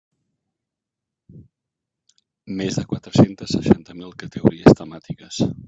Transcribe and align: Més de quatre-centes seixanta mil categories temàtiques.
Més 2.61 2.81
de 2.81 2.87
quatre-centes 2.95 3.55
seixanta 3.57 3.99
mil 4.01 4.19
categories 4.25 4.79
temàtiques. 4.85 5.43